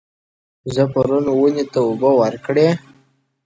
[0.73, 2.67] زه پرون ونې ته اوبه ورکړې؟